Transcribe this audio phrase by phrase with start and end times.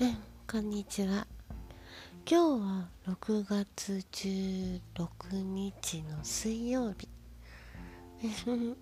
[0.00, 0.16] うん
[0.48, 1.26] こんにちは。
[2.24, 7.08] 今日は6月16日の水曜日。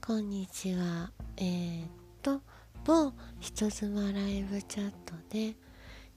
[0.00, 1.12] こんにちは。
[1.36, 1.88] えー、っ
[2.22, 2.40] と
[2.82, 5.54] 某人妻ライブチャットで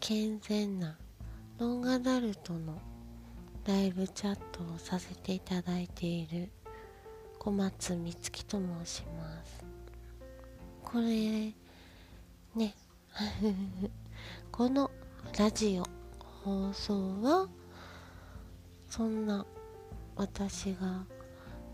[0.00, 0.98] 健全な
[1.58, 2.82] ロンガダルトの
[3.64, 6.50] ライブチャットをさせていただいている
[7.38, 9.64] 小松美月と申します。
[10.82, 11.54] これ
[12.56, 12.74] ね。
[14.60, 14.90] この
[15.38, 15.86] ラジオ
[16.44, 17.48] 放送は
[18.90, 19.46] そんな
[20.16, 21.06] 私が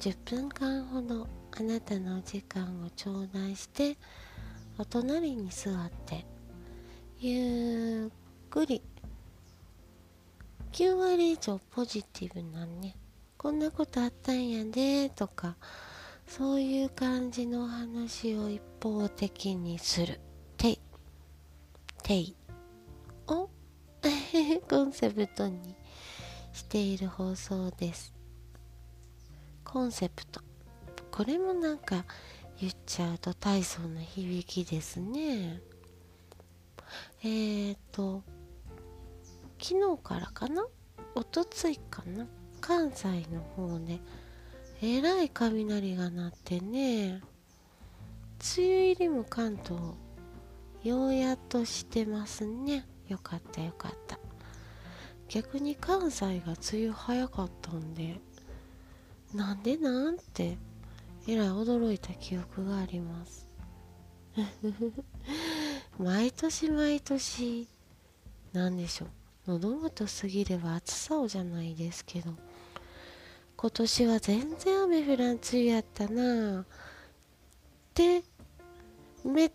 [0.00, 3.96] 10分間ほどあなたのお時間を頂戴して
[4.78, 6.26] お隣に座って
[7.20, 8.82] ゆっくり。
[10.72, 12.96] 9割以上ポジティブなね。
[13.38, 15.54] こんなことあったんやでとか
[16.26, 20.18] そういう感じの話を一方的にする。
[20.56, 20.80] てい。
[22.02, 22.34] てい。
[23.28, 23.50] を
[24.68, 25.74] コンセプトに
[26.52, 28.14] している放送です。
[29.64, 30.40] コンセプト。
[31.10, 32.04] これもなんか
[32.60, 35.60] 言っちゃうと大層な響きですね。
[37.22, 38.22] えーと
[39.58, 40.66] 昨日からかな？
[41.14, 42.26] おとついかな？
[42.60, 44.00] 関西の方で
[44.80, 47.22] えらい雷が鳴ってね。
[48.56, 49.80] 梅雨入りも関東
[50.82, 52.84] ようやっとしてますね。
[53.12, 54.18] よかったよかった。
[55.28, 58.20] 逆に関西が梅雨早かったんで
[59.32, 60.58] なんでなんて
[61.26, 63.48] えらい驚いた記憶があります。
[65.98, 67.68] 毎年毎年
[68.52, 69.08] なんでしょう。
[69.46, 72.32] 喉元過ぎれば暑さをじゃないですけど
[73.56, 76.64] 今年は全然雨降らん梅雨やったなあっ
[77.92, 78.22] て
[79.24, 79.52] めっ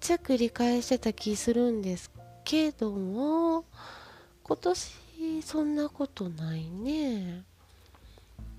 [0.00, 2.10] ちゃ繰り返してた気するんです
[2.48, 3.66] けども
[4.42, 7.44] 今年そんなことないね。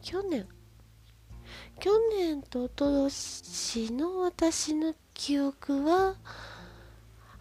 [0.00, 0.48] 去年。
[1.78, 6.14] 去年とおととしの私の記憶は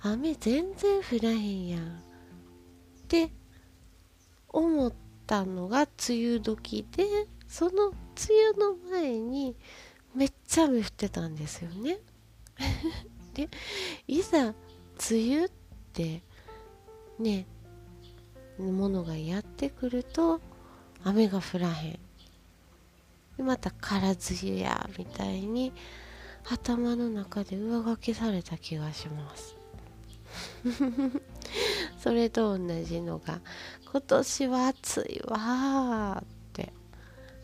[0.01, 1.91] 雨全然降らへんやんっ
[3.07, 3.29] て
[4.49, 4.93] 思っ
[5.25, 7.05] たのが梅雨時で
[7.47, 7.95] その梅
[8.53, 9.55] 雨の前に
[10.13, 11.99] めっちゃ雨降ってたんですよね。
[13.33, 13.47] で
[14.09, 14.55] いざ梅
[15.37, 15.49] 雨っ
[15.93, 16.21] て
[17.19, 17.45] ね。
[18.57, 20.39] ものがやってくると
[21.03, 21.99] 雨が降らへん。
[23.45, 25.73] また空梅雨やみたいに
[26.49, 29.55] 頭の中で上書きされた気がします。
[31.99, 33.41] それと同じのが
[33.91, 36.73] 今年は暑いわって。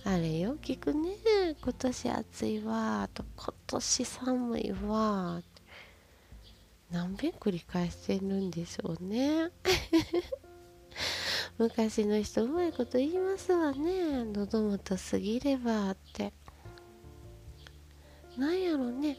[0.03, 1.15] あれよ聞くね。
[1.61, 3.23] 今年暑いわと。
[3.35, 5.43] 今年寒いわっ
[6.91, 9.51] 何遍繰り返してるんでしょうね。
[11.57, 14.25] 昔の人うまいこと言いますわね。
[14.25, 16.33] 喉元過ぎればって。
[18.37, 19.17] なんやろね。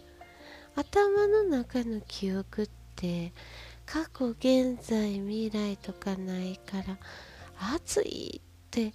[0.75, 3.33] 頭の中の記憶って
[3.87, 6.99] 過去現在未来とかないから
[7.75, 8.93] 暑いって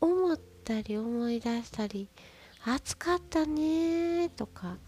[0.00, 2.08] 思ったり思い出したり
[2.64, 4.78] 暑かったねとか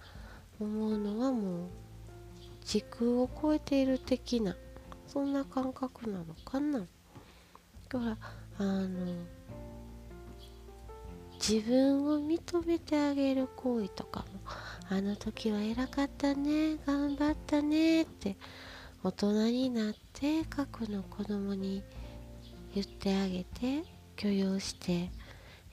[0.60, 1.69] 思うのはもう
[2.66, 4.56] 時空を超えている的な
[5.06, 6.81] そんな感覚なのかな。
[7.93, 8.19] ほら
[8.59, 8.88] あの
[11.34, 14.26] 自分を認めてあげる行為とかも
[14.88, 18.37] あの時は偉かったね頑張ったねって
[19.05, 21.84] 大人になって過去の子供に
[22.75, 23.84] 言ってあげて
[24.16, 25.10] 許容して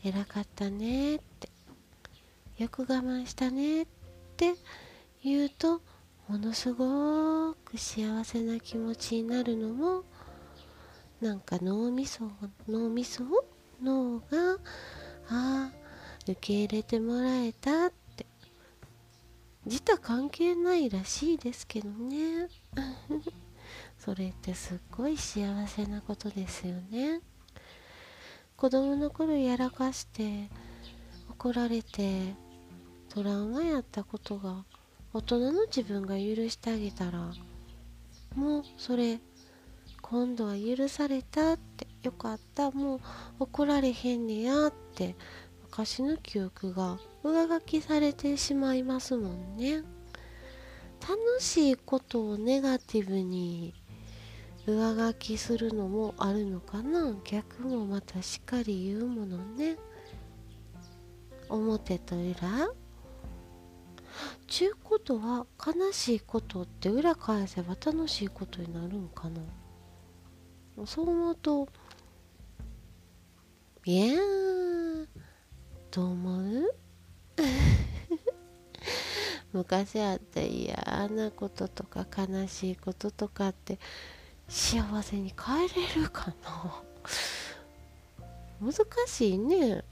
[0.03, 1.49] 偉かったねって
[2.59, 3.87] よく我慢したねっ
[4.37, 4.53] て
[5.23, 5.81] 言うと
[6.27, 10.03] ものすごく幸せな気持ちになるのも
[11.21, 12.29] なんか脳みそ
[12.67, 13.23] 脳みそ？
[13.81, 14.53] 脳が
[15.29, 15.71] ああ
[16.23, 18.25] 受け入れてもらえたって。
[19.65, 22.49] 自他関係ないらしいですけどね。
[23.97, 27.21] それってすっごい幸せなことですよね。
[28.57, 30.49] 子供の頃やらかして
[31.29, 32.33] 怒られて
[33.09, 34.65] トラウマやったことが
[35.13, 37.31] 大人の自分が許してあげたら
[38.35, 39.19] もうそれ
[40.01, 42.99] 今度は許されたってよかったもう
[43.39, 45.15] 怒られへんねやって
[45.63, 49.81] 昔の記憶が上書きされてしまいますもんね。
[51.01, 53.73] 楽しいことをネガティブに
[54.67, 57.15] 上書きするのもあるのかな。
[57.23, 59.77] 逆もまたしっかり言うものね。
[61.49, 62.69] 表と裏
[64.47, 69.41] ちゅうことは悲しいことって裏返せば楽しいことになるんかな？
[70.85, 71.67] そう思うと
[73.85, 75.07] いやー
[75.91, 76.75] どう思う？
[79.53, 80.75] 昔あった嫌
[81.11, 83.77] なこととか悲しいこととかって
[84.47, 86.81] 幸せに変えれるかな？
[88.61, 88.73] 難
[89.07, 89.83] しいね。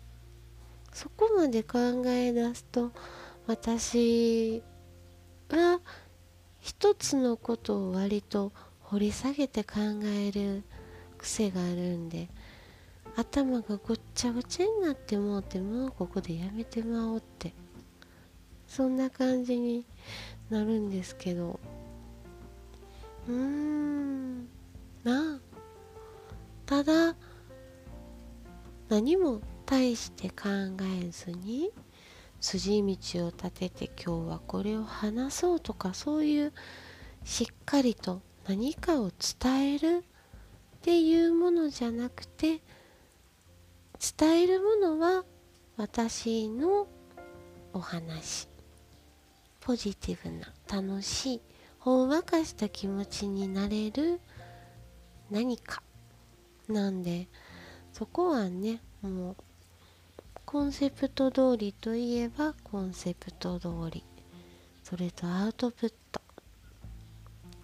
[0.94, 2.92] そこまで考え出すと
[3.48, 4.64] 私
[5.50, 5.82] は
[6.60, 8.52] 一つのことを割と
[8.82, 10.64] 掘り下げて考える
[11.18, 12.30] 癖があるんで
[13.16, 17.54] 頭がごっちゃごちゃになってもうてもうここでやめてまおうって。
[18.68, 19.86] そんな感じに
[20.50, 21.60] なるんですけど。
[23.28, 24.46] うーん。
[25.04, 25.40] なあ。
[26.66, 27.16] ただ
[28.88, 30.48] 何も大して考
[31.02, 31.70] えずに
[32.42, 36.54] 筋道を立てて今日はこれを話そうとかそういう
[37.24, 40.04] しっかりと何かを伝える
[40.78, 42.62] っていうものじゃなくて
[44.20, 45.24] 伝えるものは
[45.78, 46.88] 私の
[47.74, 48.48] お話。
[49.60, 51.42] ポジティブな楽しい
[51.78, 54.20] ほんわかした気持ちになれる
[55.30, 55.84] 何か。
[56.68, 57.28] なんで
[57.94, 59.36] そこはねもう
[60.52, 64.04] コンセプト通りといえばコンセプト通り。
[64.84, 66.20] それとアウトプット。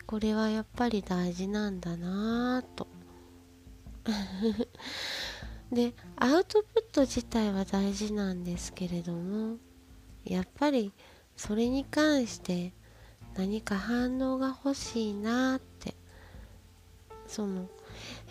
[0.05, 2.87] これはやっぱり大事なんだなぁと。
[5.69, 9.57] でアウトプット自体は大事なんですけれども
[10.23, 10.93] やっぱり
[11.35, 12.71] それに関して
[13.35, 15.93] 何か反応が欲しいなって。
[17.27, 17.63] その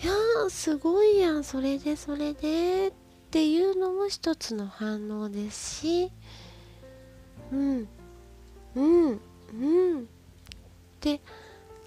[0.03, 6.13] いやーすごいやんそれでそれでってっていうのも一つの反応ですし
[7.53, 7.89] うん
[8.75, 10.01] うんうん。
[10.01, 10.05] っ
[11.01, 11.21] て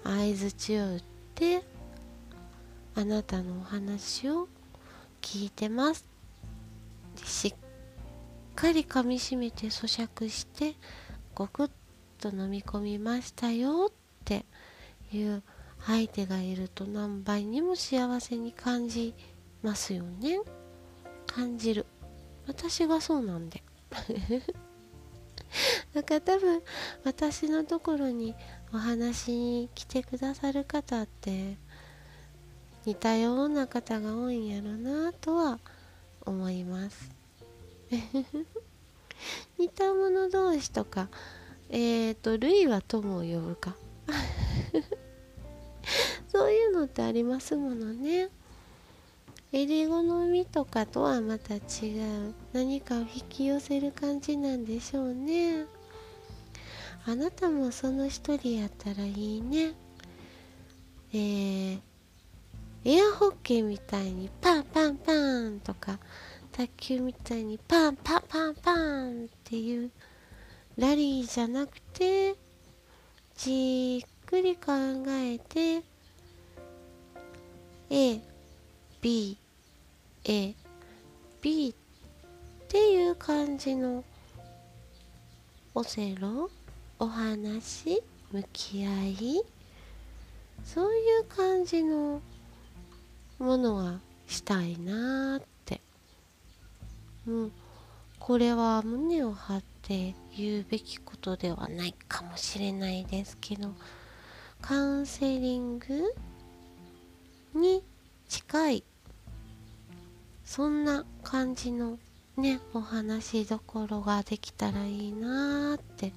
[0.04, 1.02] 相づちを打っ
[1.34, 1.62] て
[2.94, 4.48] あなたのお話を
[5.20, 6.06] 聞いてます。
[7.24, 7.54] しっ
[8.54, 10.74] かり噛みしめて咀嚼して
[11.34, 11.70] ごくっ
[12.18, 13.92] と飲み込みましたよっ
[14.24, 14.44] て
[15.12, 15.42] いう
[15.86, 19.14] 相手がいると何倍にも幸せに感じ
[19.62, 20.40] ますよね。
[21.30, 21.86] 感じる。
[22.46, 23.62] 私がそうなんで。
[25.94, 26.62] だか多分
[27.04, 28.34] 私のところに
[28.72, 31.56] お話に来てくださる方って
[32.84, 35.58] 似たような方が多いんやろなとは
[36.26, 37.10] 思います。
[39.58, 41.08] 似た者同士とか
[41.68, 43.76] えっ、ー、と類は友を呼ぶか。
[46.28, 48.30] そういうのってありますものね。
[49.52, 52.34] 襟好みとかとはまた違う。
[52.52, 55.66] 何かを引き寄せる感じなんでしょうね。
[57.06, 59.72] あなたもその一人やったらいいね。
[61.12, 61.80] えー、
[62.84, 65.12] エアホッケーみたいにパンパンパ
[65.48, 65.98] ンとか
[66.52, 69.90] 卓球みたいにパンパンパンパンっていう
[70.76, 72.36] ラリーじゃなくて
[73.36, 74.72] じっくり考
[75.08, 75.82] えて
[77.90, 78.29] A
[79.00, 79.36] B
[80.24, 80.54] A
[81.40, 81.74] B っ
[82.68, 84.04] ていう感じの
[85.74, 86.50] オセロ
[86.98, 89.42] お話向き合い
[90.64, 92.20] そういう感じの
[93.38, 95.80] ものはしたいなって。
[97.26, 97.52] うん。
[98.18, 103.74] これは胸を張って言うべきことではないかもしれないですけど
[104.60, 106.14] カウンセリング
[107.54, 107.82] に
[108.28, 108.84] 近い
[110.50, 111.96] そんな感じの
[112.36, 116.12] ねお話どころができたらいいなーって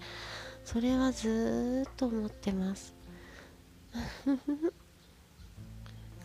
[0.66, 2.96] それはずっと思ってます。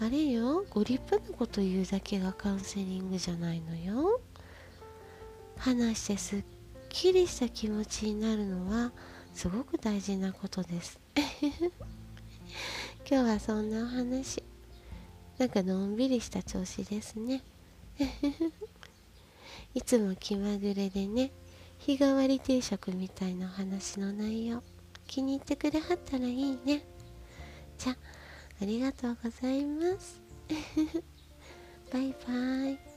[0.00, 4.22] あれよご立派なこと言うだけがカウンセリングじゃないのよ。
[5.58, 6.44] 話してすっ
[6.88, 8.90] きりした気持ちになるのは
[9.34, 10.98] すごく大事なことです。
[13.06, 14.42] 今日はそんなお話。
[15.36, 17.44] なんかのんびりした調子ですね。
[19.74, 21.32] いつも気まぐれでね
[21.78, 24.62] 日替わり定食みたいなお話の内容
[25.06, 26.84] 気に入ってくれはったらいいね。
[27.78, 27.96] じゃ
[28.60, 30.20] ありがとうございます。
[31.92, 32.87] バイバイ。